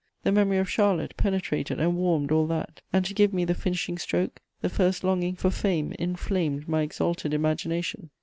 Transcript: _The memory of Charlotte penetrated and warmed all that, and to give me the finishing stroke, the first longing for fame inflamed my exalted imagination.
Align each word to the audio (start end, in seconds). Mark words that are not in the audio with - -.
_The 0.23 0.31
memory 0.31 0.57
of 0.57 0.67
Charlotte 0.67 1.15
penetrated 1.15 1.79
and 1.79 1.95
warmed 1.95 2.31
all 2.31 2.47
that, 2.47 2.81
and 2.91 3.05
to 3.05 3.13
give 3.13 3.35
me 3.35 3.45
the 3.45 3.53
finishing 3.53 3.99
stroke, 3.99 4.39
the 4.61 4.67
first 4.67 5.03
longing 5.03 5.35
for 5.35 5.51
fame 5.51 5.93
inflamed 5.99 6.67
my 6.67 6.81
exalted 6.81 7.35
imagination. 7.35 8.09